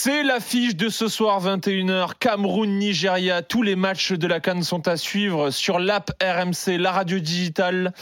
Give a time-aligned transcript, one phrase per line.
[0.00, 2.12] C'est l'affiche de ce soir 21h.
[2.20, 3.42] Cameroun-Nigeria.
[3.42, 7.92] Tous les matchs de la Cannes sont à suivre sur l'app RMC, la radio digitale.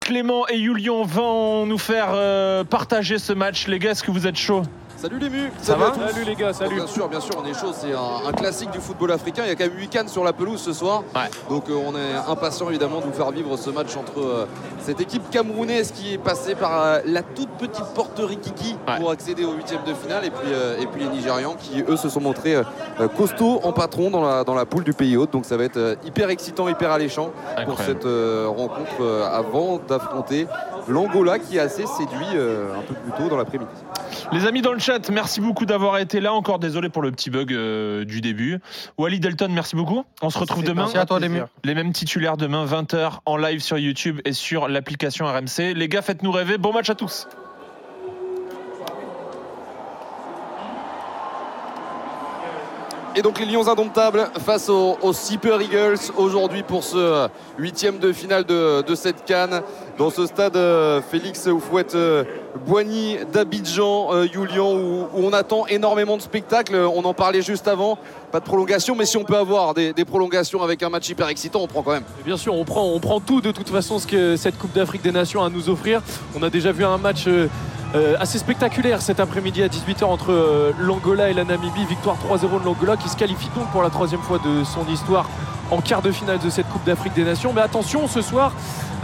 [0.00, 3.68] Clément et Julian vont nous faire euh, partager ce match.
[3.68, 4.64] Les gars, est-ce que vous êtes chauds?
[5.04, 7.52] Salut les mus Ça va Salut les gars, salut Bien sûr, bien sûr, on est
[7.52, 7.72] chaud.
[7.74, 9.42] C'est un, un classique du football africain.
[9.44, 11.02] Il y a quand même 8 cannes sur la pelouse ce soir.
[11.14, 11.28] Ouais.
[11.50, 14.46] Donc euh, on est impatient évidemment de vous faire vivre ce match entre euh,
[14.78, 18.98] cette équipe camerounaise qui est passée par euh, la toute petite porte Rikiki Ouais.
[18.98, 21.96] pour accéder au huitième de finale et puis, euh, et puis les Nigérians qui eux
[21.96, 22.56] se sont montrés
[23.16, 25.32] costauds en patron dans la, dans la poule du pays hôte.
[25.32, 27.30] Donc ça va être euh, hyper excitant, hyper alléchant
[27.66, 30.46] pour cette euh, rencontre euh, avant d'affronter
[30.88, 33.70] l'Angola qui est assez séduit euh, un peu plus tôt dans l'après-midi.
[34.34, 36.34] Les amis dans le chat, merci beaucoup d'avoir été là.
[36.34, 38.58] Encore désolé pour le petit bug euh, du début.
[38.98, 40.04] Wally Delton, merci beaucoup.
[40.22, 40.82] On se retrouve demain.
[40.82, 41.30] Merci à toi, les.
[41.62, 45.74] Les mêmes titulaires demain, 20h en live sur YouTube et sur l'application RMC.
[45.76, 46.58] Les gars, faites-nous rêver.
[46.58, 47.28] Bon match à tous.
[53.16, 58.44] Et donc les Lions indomptables face aux, Super Eagles aujourd'hui pour ce huitième de finale
[58.44, 59.62] de, cette canne
[59.98, 62.24] dans ce stade euh, Félix Oufouette euh,
[62.66, 66.74] Boigny d'Abidjan, euh, Julian, où, on attend énormément de spectacles.
[66.74, 67.98] On en parlait juste avant,
[68.32, 71.60] pas de prolongation, mais si on peut avoir des, prolongations avec un match hyper excitant,
[71.62, 72.04] on prend quand même.
[72.24, 75.02] Bien sûr, on prend, on prend tout de toute façon ce que cette Coupe d'Afrique
[75.02, 76.02] des Nations a à nous offrir.
[76.36, 77.28] On a déjà vu un match
[77.94, 81.84] euh, assez spectaculaire cet après-midi à 18h entre euh, l'Angola et la Namibie.
[81.84, 85.28] Victoire 3-0 de l'Angola qui se qualifie donc pour la troisième fois de son histoire
[85.70, 87.52] en quart de finale de cette Coupe d'Afrique des Nations.
[87.52, 88.52] Mais attention, ce soir,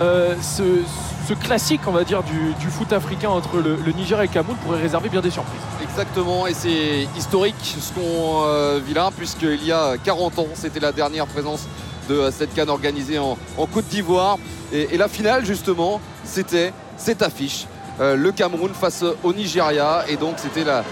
[0.01, 4.57] euh, ce, classique, on va dire, du, foot africain entre le, Niger et le Cameroun
[4.57, 5.61] pourrait réserver bien des surprises.
[5.81, 10.91] Exactement, et c'est historique ce qu'on vit là, puisqu'il y a 40 ans, c'était la
[10.91, 11.69] dernière présence
[12.09, 13.37] de cette canne organisée en,
[13.73, 14.39] Côte d'Ivoire.
[14.73, 17.67] Et la finale, justement, c'était cette affiche.
[18.01, 20.83] Euh, le Cameroun face au Nigeria et donc c'était la,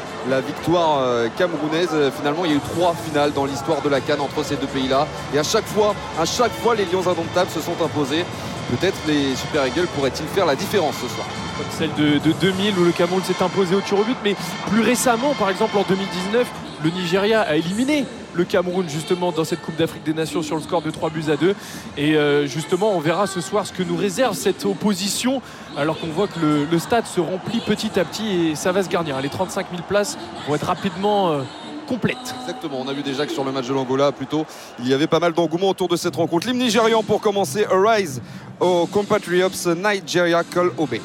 [0.40, 1.88] victoire euh, camerounaise.
[1.92, 4.56] Euh, Finalement, il y a eu trois finales dans l'histoire de la Cannes entre ces
[4.56, 8.24] deux pays-là et à chaque fois, à chaque fois, les Lions indomptables se sont imposés.
[8.70, 11.26] Peut-être les Super Eagles pourraient-ils faire la différence ce soir.
[11.56, 14.16] comme celle de, de 2000 où le Cameroun s'est imposé au tir au but.
[14.22, 14.36] Mais
[14.70, 16.46] plus récemment, par exemple en 2019,
[16.84, 18.04] le Nigeria a éliminé
[18.34, 21.24] le Cameroun justement dans cette Coupe d'Afrique des Nations sur le score de 3 buts
[21.28, 21.54] à 2.
[21.96, 25.42] Et euh, justement, on verra ce soir ce que nous réserve cette opposition
[25.76, 28.88] alors qu'on voit que le, stade se remplit petit à petit et ça va se
[28.88, 29.20] garnir.
[29.20, 31.42] Les 35 000 places vont être rapidement euh,
[31.88, 32.34] complètes.
[32.42, 34.46] Exactement, on a vu déjà que sur le match de l'Angola, plutôt,
[34.78, 36.46] il y avait pas mal d'engouement autour de cette rencontre.
[36.46, 38.20] L'hymne nigérian pour commencer, Arise
[38.60, 41.00] aux compatriots Nigeria Call Obey.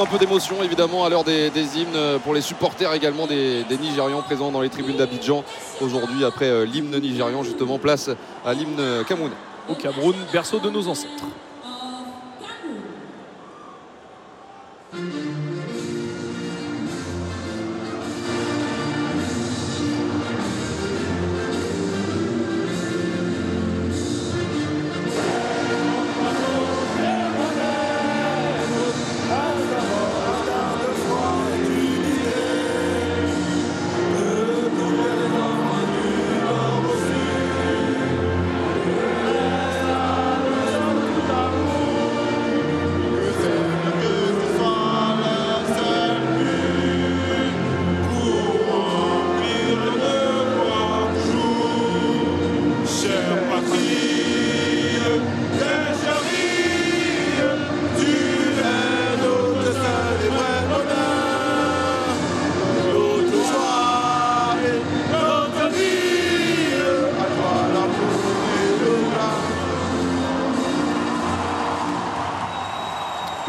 [0.00, 4.22] Un peu d'émotion évidemment à l'heure des, hymnes pour les supporters également des, des Nigérians
[4.22, 5.44] présents dans les tribunes d'Abidjan
[5.82, 8.08] aujourd'hui après euh, l'hymne nigérian justement place
[8.44, 9.34] à l'hymne camerounais.
[9.68, 11.24] Au Cameroun, berceau de nos ancêtres.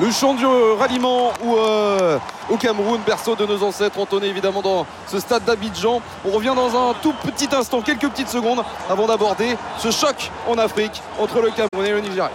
[0.03, 2.17] Le chant du ralliement où, euh,
[2.49, 6.01] au Cameroun, berceau de nos ancêtres, entonné évidemment dans ce stade d'Abidjan.
[6.25, 10.57] On revient dans un tout petit instant, quelques petites secondes, avant d'aborder ce choc en
[10.57, 12.31] Afrique entre le Cameroun et le Nigeria.